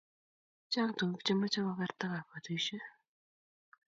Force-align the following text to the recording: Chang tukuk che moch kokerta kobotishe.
Chang 0.71 0.91
tukuk 0.97 1.21
che 1.25 1.33
moch 1.35 1.57
kokerta 1.65 2.07
kobotishe. 2.13 2.77